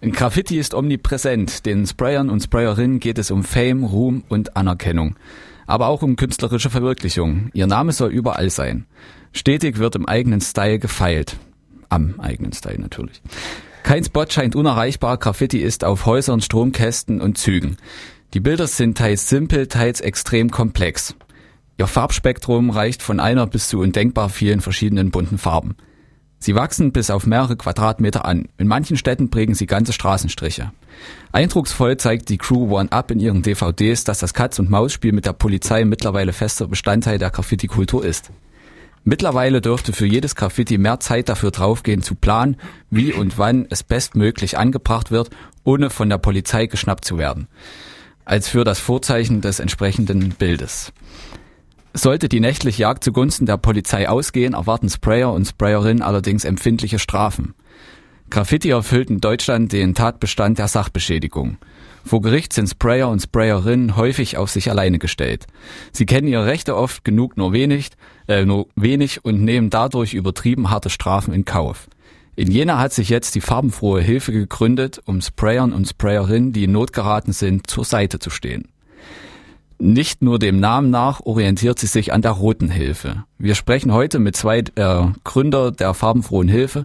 [0.00, 1.66] Graffiti ist omnipräsent.
[1.66, 5.16] Den Sprayern und Sprayerinnen geht es um Fame, Ruhm und Anerkennung.
[5.66, 7.50] Aber auch um künstlerische Verwirklichung.
[7.52, 8.86] Ihr Name soll überall sein.
[9.32, 11.36] Stetig wird im eigenen Style gefeilt.
[11.90, 13.20] Am eigenen Style natürlich.
[13.82, 15.18] Kein Spot scheint unerreichbar.
[15.18, 17.76] Graffiti ist auf Häusern, Stromkästen und Zügen.
[18.32, 21.14] Die Bilder sind teils simpel, teils extrem komplex.
[21.78, 25.76] Ihr Farbspektrum reicht von einer bis zu undenkbar vielen verschiedenen bunten Farben.
[26.42, 28.48] Sie wachsen bis auf mehrere Quadratmeter an.
[28.56, 30.72] In manchen Städten prägen sie ganze Straßenstriche.
[31.32, 35.84] Eindrucksvoll zeigt die Crew One Up in ihren DVDs, dass das Katz-und-Maus-Spiel mit der Polizei
[35.84, 38.30] mittlerweile fester Bestandteil der Graffiti-Kultur ist.
[39.04, 42.56] Mittlerweile dürfte für jedes Graffiti mehr Zeit dafür draufgehen zu planen,
[42.88, 45.30] wie und wann es bestmöglich angebracht wird,
[45.64, 47.48] ohne von der Polizei geschnappt zu werden,
[48.24, 50.92] als für das Vorzeichen des entsprechenden Bildes.
[51.92, 57.54] Sollte die nächtliche Jagd zugunsten der Polizei ausgehen, erwarten Sprayer und Sprayerinnen allerdings empfindliche Strafen.
[58.30, 61.56] Graffiti erfüllt in Deutschland den Tatbestand der Sachbeschädigung.
[62.04, 65.46] Vor Gericht sind Sprayer und Sprayerinnen häufig auf sich alleine gestellt.
[65.92, 67.90] Sie kennen ihre Rechte oft genug nur wenig,
[68.28, 71.88] äh, nur wenig und nehmen dadurch übertrieben harte Strafen in Kauf.
[72.36, 76.72] In Jena hat sich jetzt die farbenfrohe Hilfe gegründet, um Sprayern und Sprayerinnen, die in
[76.72, 78.69] Not geraten sind, zur Seite zu stehen.
[79.82, 83.24] Nicht nur dem Namen nach orientiert sie sich an der Roten Hilfe.
[83.38, 86.84] Wir sprechen heute mit zwei äh, Gründer der farbenfrohen Hilfe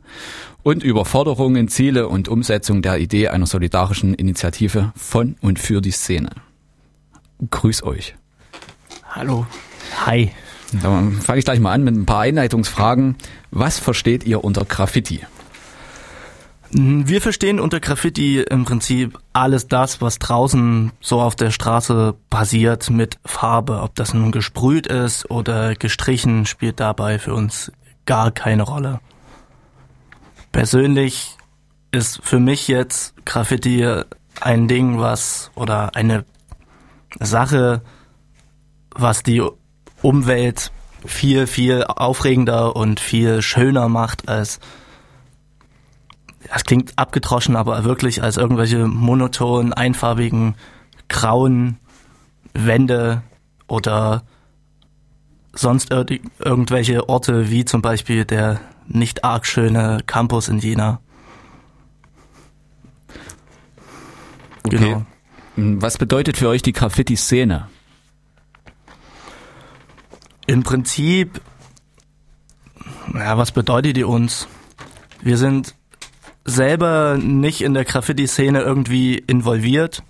[0.64, 5.92] und über Forderungen, Ziele und Umsetzung der Idee einer solidarischen Initiative von und für die
[5.92, 6.30] Szene.
[7.52, 8.16] Grüß euch.
[9.10, 9.46] Hallo.
[10.06, 10.32] Hi.
[10.82, 13.18] Dann fange ich gleich mal an mit ein paar Einleitungsfragen.
[13.52, 15.20] Was versteht ihr unter Graffiti?
[16.76, 22.16] Mhm, wir verstehen unter Graffiti im Prinzip alles das, was draußen so auf der Straße
[22.30, 23.82] passiert mit Farbe.
[23.82, 27.72] Ob das nun gesprüht ist oder gestrichen, spielt dabei für uns
[28.06, 29.00] gar keine Rolle.
[30.52, 31.38] Persönlich
[31.92, 33.88] ist für mich jetzt Graffiti
[34.42, 36.26] ein Ding, was oder eine
[37.22, 37.84] Sache,
[38.90, 39.42] was die
[40.02, 40.74] Umwelt
[41.06, 44.60] viel, viel aufregender und viel schöner macht als
[46.52, 50.56] das klingt abgedroschen, aber wirklich als irgendwelche monotonen, einfarbigen,
[51.08, 51.78] grauen
[52.54, 53.22] Wände
[53.68, 54.24] oder
[55.54, 56.06] sonst ir
[56.40, 61.00] irgendwelche Orte, wie zum Beispiel der nicht arg schöne Campus in Jena.
[64.64, 64.78] Okay.
[64.78, 65.06] Genau.
[65.58, 67.70] Was bedeutet für euch die Graffiti-Szene?
[70.48, 71.42] Im Prinzip,
[73.14, 74.48] ja, was bedeutet die uns?
[75.22, 75.74] Wir sind
[76.46, 80.04] selber nicht in der Graffiti-Szene irgendwie involviert,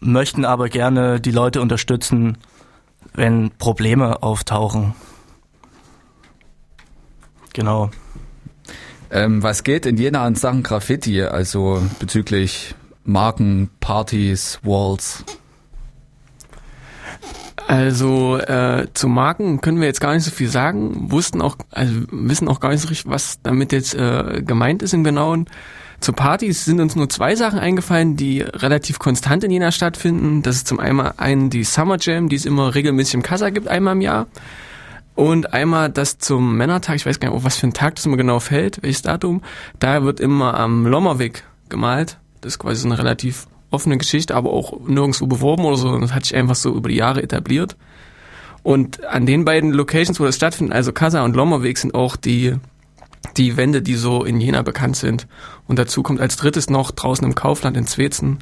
[0.00, 2.38] möchten aber gerne die Leute unterstützen,
[3.14, 4.94] wenn Probleme auftauchen.
[7.52, 7.90] Genau.
[9.10, 12.74] Ähm, was geht in Jena an Sachen Graffiti, also bezüglich
[13.04, 15.24] Marken, Partys, Walls?
[17.66, 21.92] Also äh, zu Marken können wir jetzt gar nicht so viel sagen, wussten auch, also
[22.10, 25.46] wissen auch gar nicht so richtig, was damit jetzt äh, gemeint ist im Genauen.
[26.00, 30.42] Zu Partys sind uns nur zwei Sachen eingefallen, die relativ konstant in Jena stattfinden.
[30.42, 33.94] Das ist zum einen die Summer Jam, die es immer regelmäßig im Kassa gibt, einmal
[33.96, 34.28] im Jahr.
[35.16, 38.06] Und einmal das zum Männertag, ich weiß gar nicht, auf was für ein Tag das
[38.06, 39.42] immer genau fällt, welches Datum.
[39.80, 42.18] Da wird immer am Lommerweg gemalt.
[42.40, 45.98] Das ist quasi so eine relativ offene Geschichte, aber auch nirgendwo beworben oder so.
[45.98, 47.76] Das hat sich einfach so über die Jahre etabliert.
[48.62, 52.54] Und an den beiden Locations, wo das stattfindet, also Kassa und Lommerweg, sind auch die,
[53.36, 55.26] die Wände, die so in Jena bekannt sind.
[55.66, 58.38] Und dazu kommt als drittes noch draußen im Kaufland in Zwetzen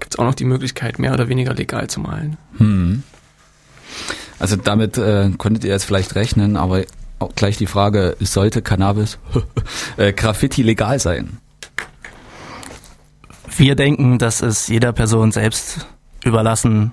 [0.00, 2.36] gibt es auch noch die Möglichkeit, mehr oder weniger legal zu malen.
[2.58, 3.02] Hm.
[4.38, 6.82] Also damit äh, konntet ihr jetzt vielleicht rechnen, aber
[7.18, 9.18] auch gleich die Frage, sollte Cannabis
[9.96, 11.38] äh, Graffiti legal sein?
[13.56, 15.86] Wir denken, dass es jeder Person selbst
[16.24, 16.92] überlassen,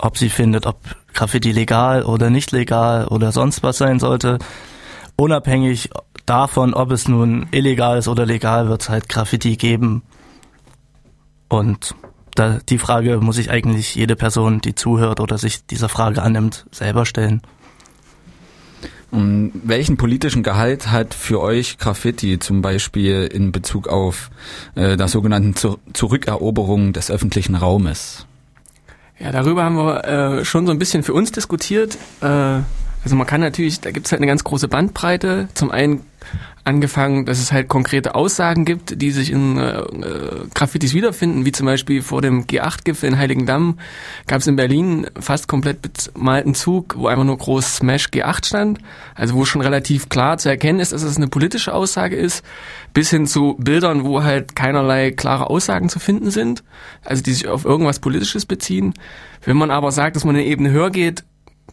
[0.00, 0.76] ob sie findet, ob
[1.14, 4.38] Graffiti legal oder nicht legal oder sonst was sein sollte.
[5.16, 5.90] Unabhängig
[6.26, 10.02] davon, ob es nun illegal ist oder legal, wird es halt Graffiti geben.
[11.48, 11.94] Und
[12.34, 16.66] da, die Frage muss sich eigentlich jede Person, die zuhört oder sich dieser Frage annimmt,
[16.72, 17.42] selber stellen.
[19.10, 24.30] Und welchen politischen Gehalt hat für euch Graffiti zum Beispiel in Bezug auf
[24.76, 28.26] äh, der sogenannten Zur Zurückeroberung des öffentlichen Raumes?
[29.18, 31.98] Ja, darüber haben wir äh, schon so ein bisschen für uns diskutiert.
[32.22, 32.60] Äh,
[33.02, 35.48] Also man kann natürlich, da gibt es halt eine ganz große Bandbreite.
[35.54, 36.02] Zum einen
[36.64, 41.52] angefangen, dass es halt konkrete Aussagen gibt, die sich in äh, äh Graffitis wiederfinden, wie
[41.52, 43.78] zum Beispiel vor dem G8-Gipfel in Heiligendamm
[44.26, 48.78] gab es in Berlin fast komplett bemalten Zug, wo einfach nur groß Smash G8 stand,
[49.14, 52.44] also wo schon relativ klar zu erkennen ist, dass es eine politische Aussage ist,
[52.92, 56.62] bis hin zu Bildern, wo halt keinerlei klare Aussagen zu finden sind,
[57.04, 58.92] also die sich auf irgendwas Politisches beziehen.
[59.44, 61.24] Wenn man aber sagt, dass man eine Ebene höher geht,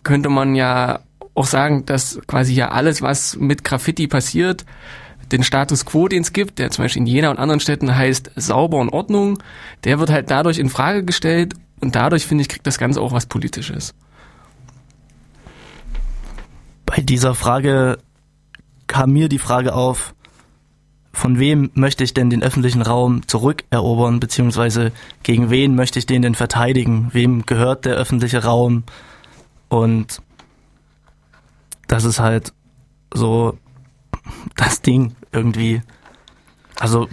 [0.04, 1.02] könnte man ja
[1.38, 4.66] auch sagen, dass quasi ja alles, was mit Graffiti passiert,
[5.32, 8.32] den Status quo, den es gibt, der zum Beispiel in Jena und anderen Städten heißt
[8.36, 9.38] sauber und Ordnung,
[9.84, 13.12] der wird halt dadurch in Frage gestellt und dadurch, finde ich, kriegt das Ganze auch
[13.12, 13.94] was Politisches.
[16.86, 18.00] Bei dieser Frage
[18.88, 20.16] kam mir die Frage auf,
[21.12, 24.92] von wem möchte ich denn den öffentlichen Raum zurückerobern, beziehungsweise
[25.24, 27.10] gegen wen möchte ich den denn verteidigen?
[27.12, 28.84] Wem gehört der öffentliche Raum?
[29.68, 30.22] Und
[31.88, 32.54] das ist halt
[33.14, 33.58] so
[34.56, 35.82] das Ding irgendwie.
[36.80, 37.08] Also,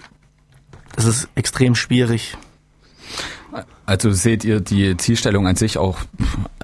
[0.97, 2.37] es ist extrem schwierig.
[3.87, 5.99] Also seht ihr die Zielstellung an sich auch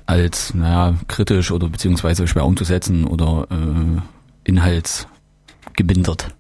[0.07, 4.01] als naja, kritisch oder beziehungsweise schwer umzusetzen oder äh,
[4.45, 6.35] inhaltsgebindert?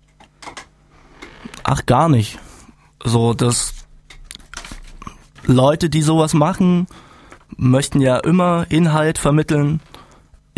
[1.63, 2.39] Ach, gar nicht.
[3.05, 3.75] So, dass
[5.45, 6.87] Leute, die sowas machen,
[7.57, 9.81] möchten ja immer Inhalt vermitteln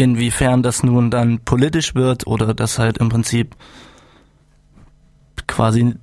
[0.02, 3.54] Inwiefern das nun dann politisch wird oder das halt im Prinzip
[5.46, 5.94] quasi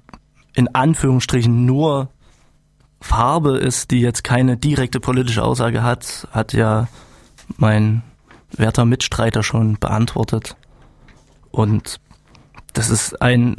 [0.55, 2.09] in Anführungsstrichen nur
[3.01, 6.87] Farbe ist, die jetzt keine direkte politische Aussage hat, hat ja
[7.57, 8.01] mein
[8.51, 10.55] werter Mitstreiter schon beantwortet.
[11.51, 11.99] Und
[12.71, 13.57] das ist ein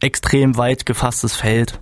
[0.00, 1.78] extrem weit gefasstes Feld.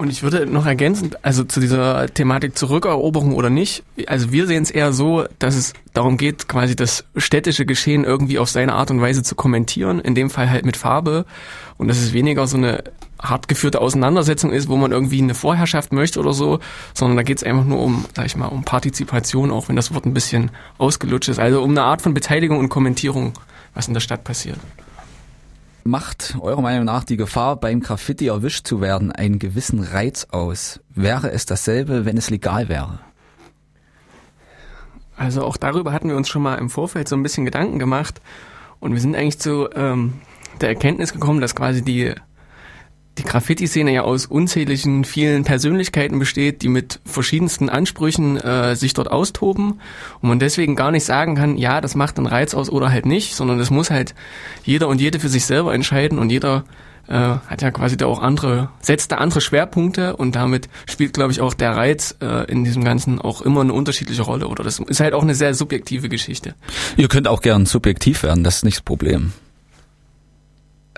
[0.00, 4.62] Und ich würde noch ergänzen, also zu dieser Thematik Zurückeroberung oder nicht, also wir sehen
[4.62, 8.90] es eher so, dass es darum geht, quasi das städtische Geschehen irgendwie auf seine Art
[8.90, 11.26] und Weise zu kommentieren, in dem Fall halt mit Farbe.
[11.76, 12.82] Und dass es weniger so eine
[13.22, 16.60] hart geführte Auseinandersetzung ist, wo man irgendwie eine Vorherrschaft möchte oder so,
[16.94, 19.92] sondern da geht es einfach nur um, sag ich mal, um Partizipation, auch wenn das
[19.92, 21.38] Wort ein bisschen ausgelutscht ist.
[21.38, 23.34] Also um eine Art von Beteiligung und Kommentierung,
[23.74, 24.56] was in der Stadt passiert.
[25.84, 30.80] Macht eurer Meinung nach die Gefahr, beim Graffiti erwischt zu werden, einen gewissen Reiz aus?
[30.90, 33.00] Wäre es dasselbe, wenn es legal wäre?
[35.16, 38.20] Also auch darüber hatten wir uns schon mal im Vorfeld so ein bisschen Gedanken gemacht
[38.78, 40.14] und wir sind eigentlich zu ähm,
[40.60, 42.14] der Erkenntnis gekommen, dass quasi die
[43.20, 49.10] die Graffiti-Szene ja aus unzähligen vielen Persönlichkeiten besteht, die mit verschiedensten Ansprüchen äh, sich dort
[49.10, 49.80] austoben
[50.20, 53.06] und man deswegen gar nicht sagen kann, ja, das macht einen Reiz aus oder halt
[53.06, 54.14] nicht, sondern das muss halt
[54.64, 56.64] jeder und jede für sich selber entscheiden und jeder
[57.08, 61.32] äh, hat ja quasi da auch andere, setzt da andere Schwerpunkte und damit spielt, glaube
[61.32, 64.78] ich, auch der Reiz äh, in diesem Ganzen auch immer eine unterschiedliche Rolle oder das
[64.78, 66.54] ist halt auch eine sehr subjektive Geschichte.
[66.96, 69.32] Ihr könnt auch gern subjektiv werden, das ist nicht das Problem.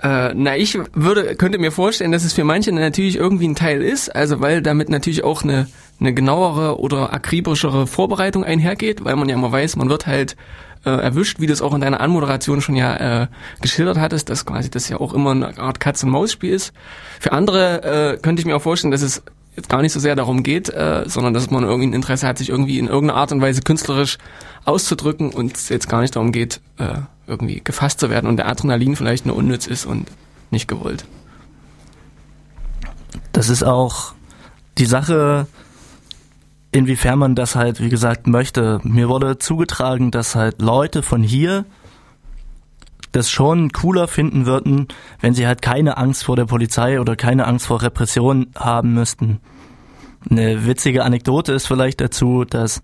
[0.03, 3.81] Äh, na, ich würde, könnte mir vorstellen, dass es für manche natürlich irgendwie ein Teil
[3.81, 5.67] ist, also weil damit natürlich auch eine,
[5.99, 10.35] eine genauere oder akribischere Vorbereitung einhergeht, weil man ja immer weiß, man wird halt
[10.85, 13.27] äh, erwischt, wie du es auch in deiner Anmoderation schon ja äh,
[13.61, 16.73] geschildert hattest, dass quasi das ja auch immer eine Art Katz-und-Maus-Spiel ist.
[17.21, 19.23] Für andere äh, könnte ich mir auch vorstellen, dass es
[19.55, 22.39] jetzt gar nicht so sehr darum geht, äh, sondern dass man irgendwie ein Interesse hat,
[22.39, 24.17] sich irgendwie in irgendeiner Art und Weise künstlerisch
[24.65, 26.95] auszudrücken und es jetzt gar nicht darum geht, äh,
[27.27, 30.09] irgendwie gefasst zu werden und der Adrenalin vielleicht nur unnütz ist und
[30.51, 31.05] nicht gewollt.
[33.31, 34.13] Das ist auch
[34.77, 35.47] die Sache,
[36.71, 38.79] inwiefern man das halt, wie gesagt, möchte.
[38.83, 41.65] Mir wurde zugetragen, dass halt Leute von hier
[43.11, 44.87] das schon cooler finden würden,
[45.21, 49.39] wenn sie halt keine Angst vor der Polizei oder keine Angst vor Repression haben müssten.
[50.29, 52.81] Eine witzige Anekdote ist vielleicht dazu, dass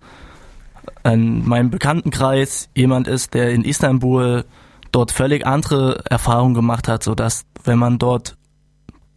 [1.04, 4.44] in meinem Bekanntenkreis jemand ist, der in Istanbul
[4.92, 8.36] dort völlig andere Erfahrungen gemacht hat, so dass wenn man dort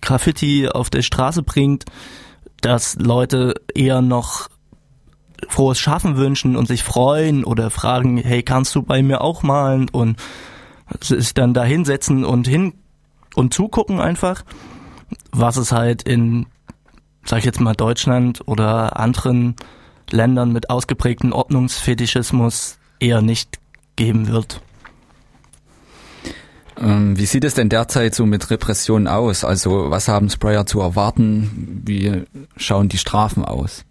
[0.01, 1.86] Graffiti auf der Straße bringt,
[2.62, 4.50] dass Leute eher noch
[5.50, 9.89] frohes Schaffen wünschen und sich freuen oder fragen, hey, kannst du bei mir auch malen?
[9.89, 10.17] Und
[11.01, 12.74] sich dann da hinsetzen und hin
[13.36, 14.43] und zugucken einfach,
[15.32, 16.46] was es halt in,
[17.25, 19.55] sag ich jetzt mal, Deutschland oder anderen
[20.12, 23.60] Ländern mit ausgeprägtem Ordnungsfetischismus eher nicht
[23.95, 24.62] geben wird.
[26.79, 29.43] Ähm, wie sieht es denn derzeit so mit Repressionen aus?
[29.43, 31.81] Also was haben Sprayer zu erwarten?
[31.86, 32.24] Wie
[32.57, 33.86] schauen die Strafen aus?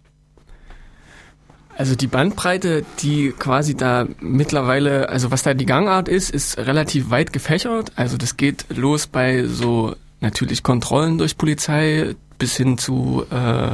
[1.75, 7.09] Also die Bandbreite, die quasi da mittlerweile, also was da die Gangart ist, ist relativ
[7.09, 7.91] weit gefächert.
[7.95, 13.71] Also das geht los bei so natürlich Kontrollen durch Polizei bis hin zu äh,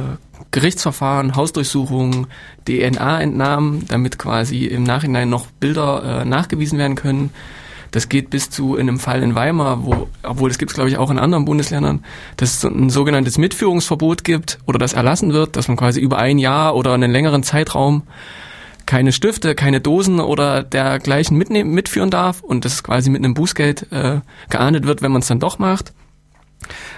[0.50, 2.26] Gerichtsverfahren, Hausdurchsuchungen,
[2.66, 7.30] DNA-Entnahmen, damit quasi im Nachhinein noch Bilder äh, nachgewiesen werden können.
[7.90, 10.90] Das geht bis zu in einem Fall in Weimar, wo, obwohl das gibt es glaube
[10.90, 12.04] ich auch in anderen Bundesländern,
[12.36, 16.38] dass es ein sogenanntes Mitführungsverbot gibt oder das erlassen wird, dass man quasi über ein
[16.38, 18.04] Jahr oder einen längeren Zeitraum
[18.86, 23.92] keine Stifte, keine Dosen oder dergleichen mitnehmen, mitführen darf und das quasi mit einem Bußgeld
[23.92, 25.92] äh, geahndet wird, wenn man es dann doch macht.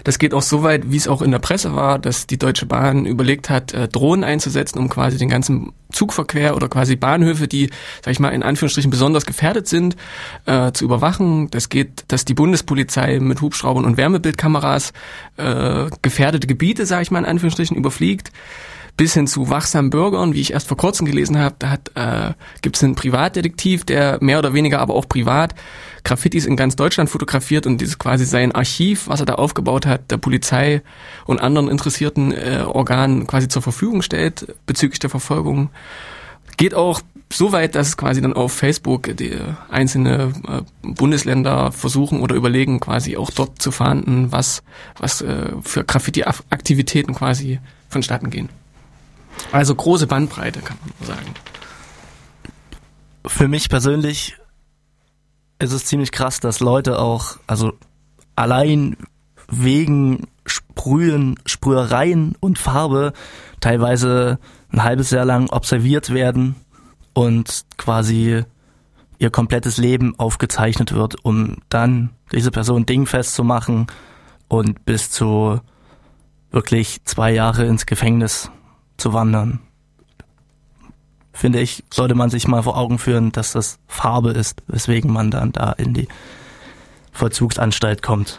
[0.05, 2.67] Das geht auch so weit, wie es auch in der Presse war, dass die Deutsche
[2.67, 7.71] Bahn überlegt hat, äh, Drohnen einzusetzen, um quasi den ganzen Zugverkehr oder quasi Bahnhöfe, die,
[8.05, 9.97] sag ich mal, in Anführungsstrichen besonders gefährdet sind,
[10.47, 11.51] äh, zu überwachen.
[11.51, 14.93] Das geht, dass die Bundespolizei mit Hubschraubern und Wärmebildkameras
[15.37, 18.33] äh, gefährdete Gebiete, sag ich mal, in Anführungsstrichen überfliegt
[19.03, 21.57] bis hin zu wachsamen Bürgern, wie ich erst vor kurzem gelesen habe.
[21.59, 25.57] Da äh, gibt es einen Privatdetektiv, der mehr oder weniger aber auch privat
[26.05, 30.13] Graffitis in ganz Deutschland fotografiert und dieses quasi sein Archiv, was er da aufgebaut hat,
[30.13, 30.83] der Polizei
[31.27, 35.71] und anderen interessierten äh, Organen quasi zur Verfügung stellt bezüglich der Verfolgung.
[36.57, 37.01] Geht auch
[37.33, 39.37] so weit, dass quasi dann auf Facebook die
[39.69, 44.63] einzelne äh, Bundesländer versuchen oder überlegen, quasi auch dort zu fahnden, was,
[44.97, 48.49] was äh, für Graffiti-Aktivitäten quasi vonstatten gehen.
[49.51, 51.35] Also große Bandbreite, kann man sagen.
[53.27, 54.37] Für mich persönlich
[55.59, 57.73] ist es ziemlich krass, dass Leute auch, also
[58.35, 58.97] allein
[59.49, 63.13] wegen Sprühen, Sprühereien und Farbe
[63.61, 64.39] teilweise
[64.73, 66.57] ein halbes Jahr lang observiert werden
[67.13, 68.45] und quasi
[69.19, 73.87] ihr komplettes Leben aufgezeichnet wird, um dann diese Person dingfest zu machen
[74.49, 75.61] und bis zu
[76.51, 78.51] wirklich zwei Jahre ins Gefängnis
[79.03, 79.59] zu wandern.
[81.33, 85.31] Finde ich, sollte man sich mal vor Augen führen, dass das Farbe ist, weswegen man
[85.31, 86.07] dann da in die
[87.11, 88.39] Vollzugsanstalt kommt.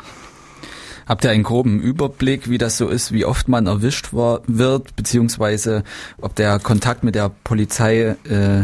[1.06, 4.96] Habt ihr einen groben Überblick, wie das so ist, wie oft man erwischt war, wird,
[4.96, 5.84] beziehungsweise
[6.22, 8.64] ob der Kontakt mit der Polizei äh,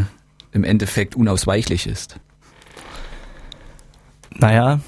[0.54, 2.16] im Endeffekt unausweichlich ist?
[4.36, 4.80] Naja,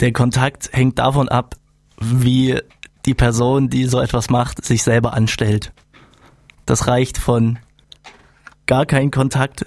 [0.00, 1.54] der Kontakt hängt davon ab,
[1.98, 2.60] wie
[3.06, 5.72] die Person, die so etwas macht, sich selber anstellt.
[6.66, 7.58] Das reicht von
[8.66, 9.66] gar kein Kontakt.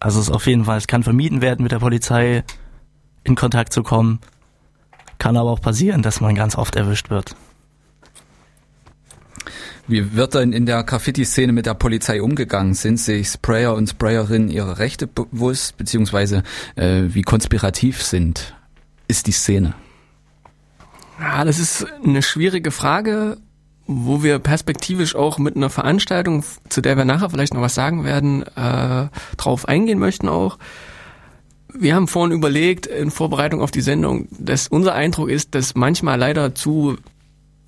[0.00, 2.44] Also es ist auf jeden Fall, es kann vermieden werden, mit der Polizei
[3.24, 4.20] in Kontakt zu kommen.
[5.18, 7.34] Kann aber auch passieren, dass man ganz oft erwischt wird.
[9.88, 12.74] Wie wird denn in der Graffiti-Szene mit der Polizei umgegangen?
[12.74, 16.42] Sind sich Sprayer und Sprayerinnen ihre Rechte bewusst, beziehungsweise
[16.74, 18.56] äh, wie konspirativ sind,
[19.06, 19.74] ist die Szene?
[21.20, 23.38] Ja, das ist eine schwierige Frage
[23.86, 28.04] wo wir perspektivisch auch mit einer Veranstaltung, zu der wir nachher vielleicht noch was sagen
[28.04, 30.58] werden, äh, drauf eingehen möchten auch.
[31.72, 36.18] Wir haben vorhin überlegt, in Vorbereitung auf die Sendung, dass unser Eindruck ist, dass manchmal
[36.18, 36.96] leider zu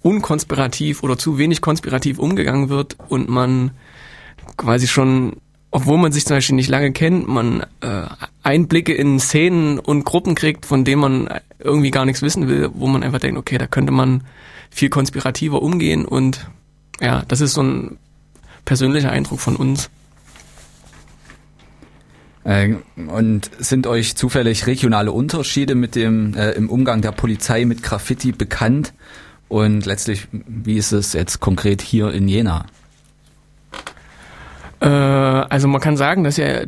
[0.03, 3.73] unkonspirativ oder zu wenig konspirativ umgegangen wird und man
[4.57, 5.37] quasi schon,
[5.71, 8.07] obwohl man sich zum Beispiel nicht lange kennt, man äh,
[8.43, 12.87] Einblicke in Szenen und Gruppen kriegt, von denen man irgendwie gar nichts wissen will, wo
[12.87, 14.23] man einfach denkt, okay, da könnte man
[14.71, 16.49] viel konspirativer umgehen und
[17.01, 17.99] ja, das ist so ein
[18.65, 19.91] persönlicher Eindruck von uns.
[22.45, 27.83] Äh, und sind euch zufällig regionale Unterschiede mit dem äh, im Umgang der Polizei mit
[27.83, 28.95] Graffiti bekannt?
[29.49, 32.67] Und letztlich, wie ist es jetzt konkret hier in Jena?
[34.81, 36.65] Äh, also man kann sagen, dass ja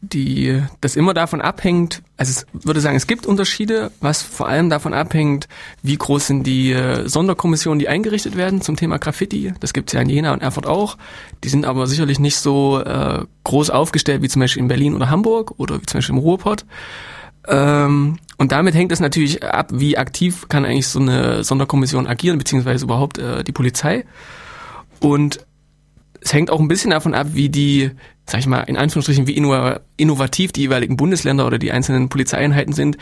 [0.00, 2.02] die das immer davon abhängt.
[2.16, 5.48] Also ich würde sagen, es gibt Unterschiede, was vor allem davon abhängt,
[5.82, 9.52] wie groß sind die äh, Sonderkommissionen, die eingerichtet werden zum Thema Graffiti.
[9.60, 10.96] Das gibt es ja in Jena und Erfurt auch.
[11.42, 15.10] Die sind aber sicherlich nicht so äh, groß aufgestellt wie zum Beispiel in Berlin oder
[15.10, 16.64] Hamburg oder wie zum Beispiel im Ruhrpott.
[17.48, 22.38] Ähm, und damit hängt es natürlich ab, wie aktiv kann eigentlich so eine Sonderkommission agieren,
[22.38, 24.04] beziehungsweise überhaupt äh, die Polizei.
[25.00, 25.40] Und
[26.20, 27.90] es hängt auch ein bisschen davon ab, wie die,
[28.26, 29.36] sag ich mal, in Anführungsstrichen, wie
[29.96, 32.96] innovativ die jeweiligen Bundesländer oder die einzelnen Polizeieinheiten sind.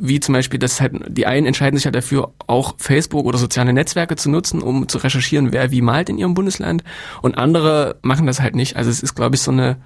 [0.00, 3.72] Wie zum Beispiel, dass halt die einen entscheiden sich halt dafür, auch Facebook oder soziale
[3.72, 6.84] Netzwerke zu nutzen, um zu recherchieren, wer wie malt in ihrem Bundesland.
[7.20, 8.76] Und andere machen das halt nicht.
[8.76, 9.76] Also es ist, glaube ich, so eine,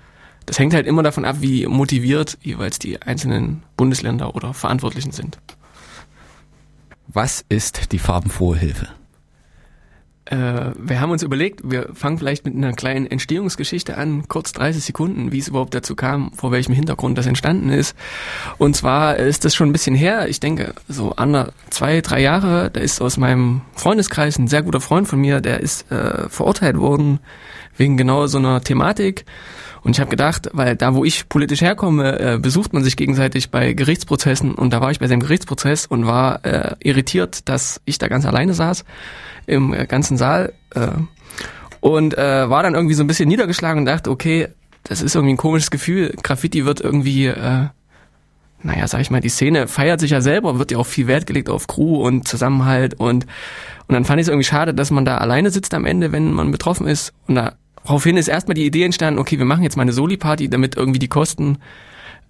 [0.45, 5.39] das hängt halt immer davon ab, wie motiviert jeweils die einzelnen Bundesländer oder Verantwortlichen sind.
[7.09, 8.89] Was ist die farbenfrohe Hilfe?
[10.27, 14.85] Äh, wir haben uns überlegt, wir fangen vielleicht mit einer kleinen Entstehungsgeschichte an, kurz 30
[14.85, 17.97] Sekunden, wie es überhaupt dazu kam, vor welchem Hintergrund das entstanden ist.
[18.59, 22.71] Und zwar ist das schon ein bisschen her, ich denke so ander, zwei, drei Jahre,
[22.71, 26.79] da ist aus meinem Freundeskreis ein sehr guter Freund von mir, der ist äh, verurteilt
[26.79, 27.19] worden
[27.77, 29.25] wegen genau so einer Thematik.
[29.83, 33.51] Und ich habe gedacht, weil da, wo ich politisch herkomme, äh, besucht man sich gegenseitig
[33.51, 37.99] bei Gerichtsprozessen und da war ich bei seinem Gerichtsprozess und war äh, irritiert, dass ich
[37.99, 38.85] da ganz alleine saß
[39.47, 40.53] im äh, ganzen Saal.
[40.75, 40.89] Äh,
[41.81, 44.47] Und äh, war dann irgendwie so ein bisschen niedergeschlagen und dachte, okay,
[44.85, 46.15] das ist irgendwie ein komisches Gefühl.
[46.23, 47.67] Graffiti wird irgendwie, äh,
[48.63, 51.27] naja, sag ich mal, die Szene feiert sich ja selber, wird ja auch viel Wert
[51.27, 53.27] gelegt auf Crew und Zusammenhalt und
[53.89, 56.33] und dann fand ich es irgendwie schade, dass man da alleine sitzt am Ende, wenn
[56.33, 57.13] man betroffen ist.
[57.27, 57.35] Und
[57.85, 60.99] daraufhin ist erstmal die Idee entstanden, okay, wir machen jetzt mal eine Soli-Party, damit irgendwie
[60.99, 61.59] die Kosten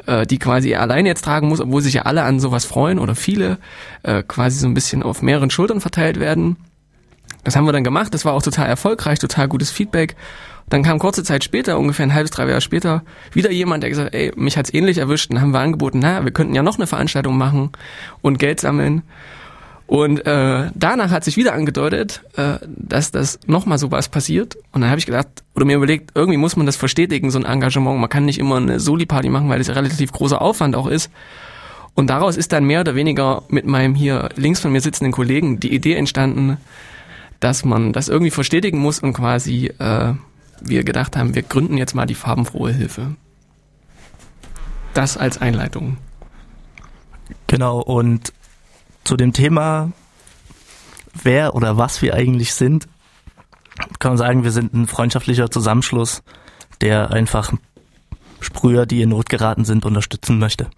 [0.07, 2.99] äh, die quasi er alleine jetzt tragen muss, obwohl sich ja alle an sowas freuen
[2.99, 3.59] oder viele,
[4.03, 6.57] äh, quasi so ein bisschen auf mehreren Schultern verteilt werden.
[7.45, 10.17] Das haben wir dann gemacht, das war auch total erfolgreich, total gutes Feedback.
[10.69, 14.07] Dann kam kurze Zeit später, ungefähr ein halbes, drei Jahre später, wieder jemand, der gesagt
[14.07, 15.31] hat, ey, mich hat's ähnlich erwischt.
[15.31, 17.71] Dann haben wir angeboten, naja, wir könnten ja noch eine Veranstaltung machen
[18.23, 19.03] und Geld sammeln.
[19.87, 24.57] Und äh, danach hat sich wieder angedeutet, äh, dass das nochmal sowas passiert.
[24.73, 27.45] Und dann habe ich gedacht, oder mir überlegt, irgendwie muss man das verstetigen, so ein
[27.45, 28.01] Engagement.
[28.01, 31.11] Man kann nicht immer eine Soli-Party machen, weil das ja relativ großer Aufwand auch ist.
[31.95, 35.61] Und daraus ist dann mehr oder weniger mit meinem hier links von mir sitzenden Kollegen
[35.61, 36.57] die Idee entstanden,
[37.41, 40.15] dass man das irgendwie verstetigen muss und quasi äh,
[40.63, 43.17] wir gedacht haben, wir gründen jetzt mal die farbenfrohe Hilfe.
[44.95, 45.99] Das als Einleitung.
[47.47, 48.33] Genau, und
[49.05, 49.93] zu dem Thema,
[51.15, 52.89] wer oder was wir eigentlich sind,
[53.99, 56.23] kann man sagen, wir sind ein freundschaftlicher Zusammenschluss,
[56.81, 57.53] der einfach
[58.41, 60.69] Sprüher, die in Not geraten sind, unterstützen möchte.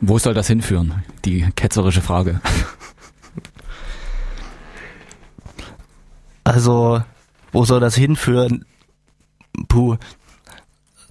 [0.00, 1.04] Wo soll das hinführen?
[1.24, 2.40] Die ketzerische Frage.
[6.44, 7.02] Also,
[7.52, 8.66] wo soll das hinführen?
[9.68, 9.96] Puh.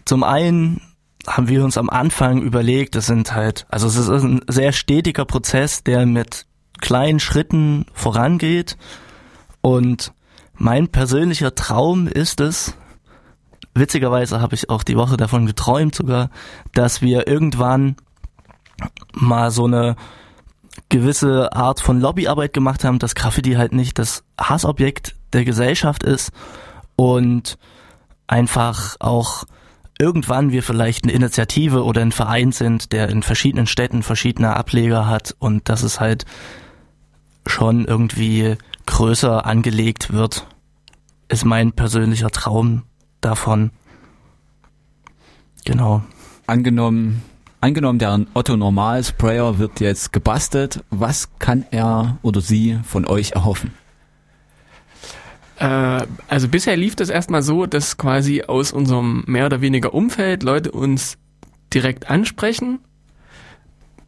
[0.05, 0.79] Zum einen
[1.27, 5.25] haben wir uns am Anfang überlegt, das sind halt, also es ist ein sehr stetiger
[5.25, 6.45] Prozess, der mit
[6.81, 8.77] kleinen Schritten vorangeht.
[9.61, 10.13] Und
[10.55, 12.75] mein persönlicher Traum ist es,
[13.73, 16.29] witzigerweise habe ich auch die Woche davon geträumt sogar,
[16.73, 17.95] dass wir irgendwann
[19.13, 19.95] mal so eine
[20.89, 26.31] gewisse Art von Lobbyarbeit gemacht haben, dass Graffiti halt nicht das Hassobjekt der Gesellschaft ist
[26.95, 27.57] und
[28.27, 29.45] einfach auch
[29.99, 35.07] irgendwann wir vielleicht eine Initiative oder ein Verein sind, der in verschiedenen Städten verschiedene Ableger
[35.07, 36.25] hat und dass es halt
[37.45, 40.47] schon irgendwie größer angelegt wird,
[41.29, 42.83] ist mein persönlicher Traum
[43.21, 43.71] davon.
[45.65, 46.03] Genau.
[46.47, 47.23] Angenommen,
[47.61, 50.83] angenommen, der Otto Normal Sprayer wird jetzt gebastelt.
[50.89, 53.71] Was kann er oder sie von euch erhoffen?
[55.57, 60.43] Äh, also bisher lief das erstmal so, dass quasi aus unserem mehr oder weniger Umfeld
[60.43, 61.17] Leute uns
[61.73, 62.79] direkt ansprechen.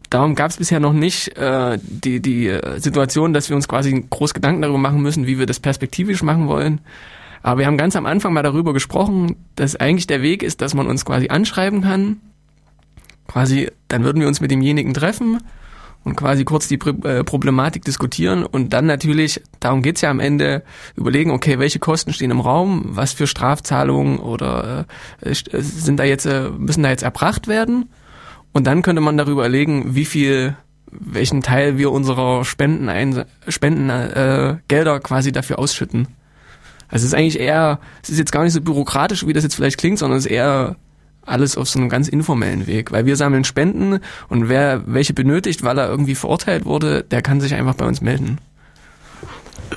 [0.09, 4.05] Darum gab es bisher noch nicht äh, die, die äh, Situation, dass wir uns quasi
[4.09, 6.81] groß Gedanken darüber machen müssen, wie wir das perspektivisch machen wollen.
[7.41, 10.73] Aber wir haben ganz am Anfang mal darüber gesprochen, dass eigentlich der Weg ist, dass
[10.73, 12.21] man uns quasi anschreiben kann.
[13.27, 15.39] Quasi, dann würden wir uns mit demjenigen treffen
[16.05, 20.63] und quasi kurz die äh, Problematik diskutieren und dann natürlich, darum geht's ja am Ende,
[20.95, 24.85] überlegen, okay, welche Kosten stehen im Raum, was für Strafzahlungen oder
[25.21, 27.89] äh, äh sind da jetzt, äh, müssen da jetzt erbracht werden
[28.53, 30.55] und dann könnte man darüber überlegen, wie viel
[30.91, 36.07] welchen Teil wir unserer Spenden, ein, Spenden äh, Gelder quasi dafür ausschütten.
[36.87, 39.55] Also es ist eigentlich eher, es ist jetzt gar nicht so bürokratisch, wie das jetzt
[39.55, 40.77] vielleicht klingt, sondern es ist eher
[41.25, 45.63] alles auf so einem ganz informellen Weg, weil wir sammeln Spenden und wer welche benötigt,
[45.63, 48.37] weil er irgendwie verurteilt wurde, der kann sich einfach bei uns melden.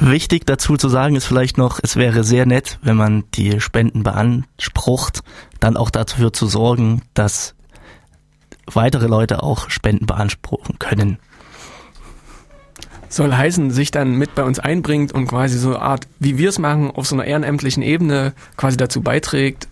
[0.01, 4.03] Wichtig dazu zu sagen ist vielleicht noch, es wäre sehr nett, wenn man die Spenden
[4.03, 5.23] beansprucht,
[5.61, 7.55] dann auch dafür zu sorgen, dass
[8.67, 11.19] weitere Leute auch Spenden beanspruchen können.
[13.09, 16.51] Soll heißen, sich dann mit bei uns einbringt und quasi so eine Art, wie wir
[16.51, 19.67] es machen, auf so einer ehrenamtlichen Ebene quasi dazu beiträgt,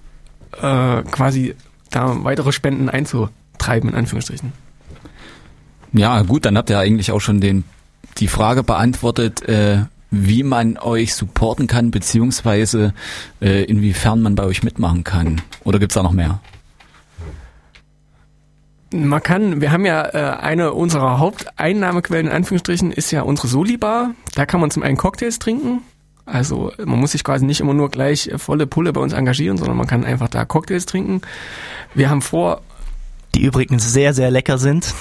[0.60, 1.54] äh, quasi
[1.90, 4.52] da weitere Spenden einzutreiben, in Anführungsstrichen.
[5.92, 7.64] Ja, gut, dann habt ihr eigentlich auch schon den,
[8.18, 12.94] die Frage beantwortet, äh, wie man euch supporten kann, beziehungsweise
[13.40, 15.40] äh, inwiefern man bei euch mitmachen kann.
[15.64, 16.40] Oder gibt's da noch mehr?
[18.92, 24.14] Man kann, wir haben ja äh, eine unserer Haupteinnahmequellen in Anführungsstrichen ist ja unsere Solibar.
[24.34, 25.82] Da kann man zum einen Cocktails trinken,
[26.26, 29.76] also man muss sich quasi nicht immer nur gleich volle Pulle bei uns engagieren, sondern
[29.76, 31.22] man kann einfach da Cocktails trinken.
[31.94, 32.60] Wir haben vor...
[33.34, 34.94] Die übrigens sehr, sehr lecker sind.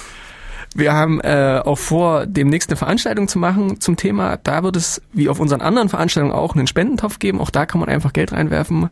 [0.78, 4.38] Wir haben äh, auch vor, demnächst eine Veranstaltung zu machen zum Thema.
[4.44, 7.40] Da wird es, wie auf unseren anderen Veranstaltungen auch, einen Spendentopf geben.
[7.40, 8.90] Auch da kann man einfach Geld reinwerfen.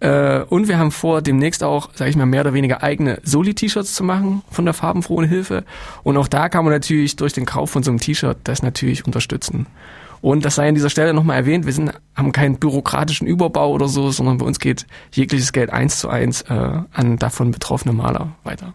[0.00, 3.94] Äh, und wir haben vor, demnächst auch, sage ich mal, mehr oder weniger eigene Soli-T-Shirts
[3.94, 5.64] zu machen von der farbenfrohen Hilfe.
[6.02, 9.04] Und auch da kann man natürlich durch den Kauf von so einem T-Shirt das natürlich
[9.04, 9.66] unterstützen.
[10.20, 13.88] Und das sei an dieser Stelle nochmal erwähnt, wir sind, haben keinen bürokratischen Überbau oder
[13.88, 18.32] so, sondern bei uns geht jegliches Geld eins zu eins äh, an davon betroffene Maler
[18.42, 18.74] weiter.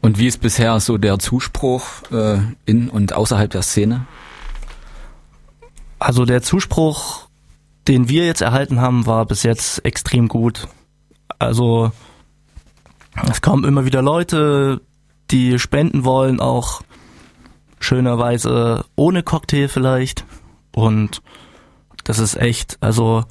[0.00, 4.06] Und wie ist bisher so der Zuspruch äh, in und außerhalb der Szene?
[5.98, 7.28] Also der Zuspruch,
[7.86, 10.68] den wir jetzt erhalten haben, war bis jetzt extrem gut.
[11.38, 11.92] Also
[13.30, 14.80] es kommen immer wieder Leute,
[15.30, 16.82] die spenden wollen, auch
[17.80, 20.24] schönerweise ohne Cocktail vielleicht.
[20.72, 21.22] Und
[22.04, 23.24] das ist echt, also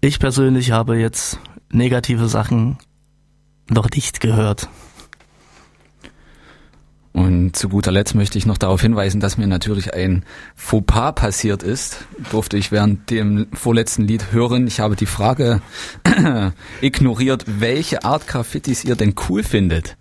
[0.00, 1.40] ich persönlich habe jetzt
[1.72, 2.78] negative Sachen
[3.68, 4.68] noch nicht gehört.
[7.12, 10.24] Und zu guter Letzt möchte ich noch darauf hinweisen, dass mir natürlich ein
[10.54, 12.04] Fauxpas passiert ist.
[12.30, 14.68] Durfte ich während dem vorletzten Lied hören.
[14.68, 15.60] Ich habe die Frage
[16.80, 19.96] ignoriert, welche Art Graffitis ihr denn cool findet.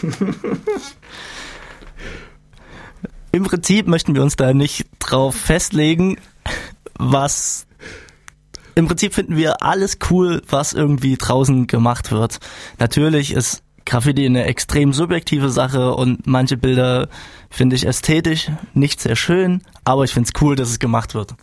[3.32, 6.16] Im Prinzip möchten wir uns da nicht drauf festlegen,
[6.98, 7.66] was
[8.74, 12.40] im Prinzip finden wir alles cool, was irgendwie draußen gemacht wird.
[12.78, 17.08] Natürlich ist Graffiti eine extrem subjektive Sache und manche Bilder
[17.50, 21.34] finde ich ästhetisch nicht sehr schön, aber ich finde es cool, dass es gemacht wird.